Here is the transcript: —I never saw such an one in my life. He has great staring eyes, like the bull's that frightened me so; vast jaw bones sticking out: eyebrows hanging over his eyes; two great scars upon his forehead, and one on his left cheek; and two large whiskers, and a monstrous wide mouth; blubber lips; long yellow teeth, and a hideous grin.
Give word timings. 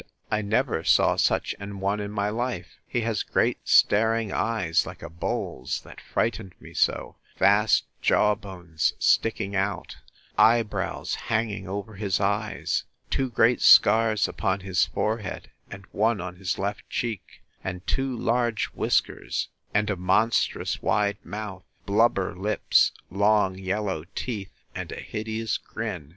—I 0.31 0.41
never 0.41 0.83
saw 0.83 1.15
such 1.15 1.53
an 1.59 1.79
one 1.79 1.99
in 1.99 2.09
my 2.09 2.29
life. 2.29 2.79
He 2.87 3.01
has 3.01 3.21
great 3.21 3.59
staring 3.65 4.33
eyes, 4.33 4.83
like 4.87 4.97
the 5.01 5.09
bull's 5.11 5.81
that 5.81 6.01
frightened 6.01 6.55
me 6.59 6.73
so; 6.73 7.17
vast 7.37 7.83
jaw 8.01 8.33
bones 8.33 8.93
sticking 8.97 9.55
out: 9.55 9.97
eyebrows 10.39 11.13
hanging 11.13 11.67
over 11.67 11.93
his 11.97 12.19
eyes; 12.19 12.85
two 13.11 13.29
great 13.29 13.61
scars 13.61 14.27
upon 14.27 14.61
his 14.61 14.87
forehead, 14.87 15.51
and 15.69 15.85
one 15.91 16.19
on 16.19 16.37
his 16.37 16.57
left 16.57 16.89
cheek; 16.89 17.43
and 17.63 17.85
two 17.85 18.17
large 18.17 18.69
whiskers, 18.73 19.49
and 19.71 19.91
a 19.91 19.95
monstrous 19.95 20.81
wide 20.81 21.23
mouth; 21.23 21.63
blubber 21.85 22.35
lips; 22.35 22.91
long 23.11 23.53
yellow 23.53 24.05
teeth, 24.15 24.63
and 24.73 24.91
a 24.91 24.95
hideous 24.99 25.59
grin. 25.59 26.09